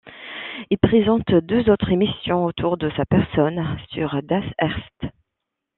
Il 0.71 0.79
présente 0.79 1.27
deux 1.31 1.69
autres 1.69 1.91
émissions 1.91 2.43
autour 2.45 2.75
de 2.77 2.89
sa 2.97 3.05
personne 3.05 3.63
sur 3.91 4.19
Das 4.23 4.43
Erste. 4.59 5.13